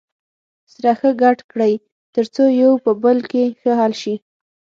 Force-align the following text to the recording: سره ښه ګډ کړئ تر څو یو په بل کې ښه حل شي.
سره 0.71 0.91
ښه 0.99 1.09
ګډ 1.21 1.37
کړئ 1.51 1.73
تر 2.15 2.25
څو 2.33 2.43
یو 2.61 2.71
په 2.83 2.91
بل 3.03 3.17
کې 3.31 3.43
ښه 3.59 3.71
حل 3.79 3.93
شي. 4.01 4.15